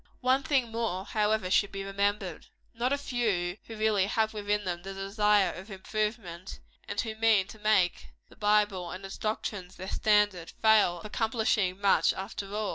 [0.21, 2.47] One thing more, however, should be remembered.
[2.73, 7.45] Not a few who really have within them the desire of improvement, and who mean
[7.49, 12.69] to make the Bible and its doctrines their standard, fail of accomplishing much after all.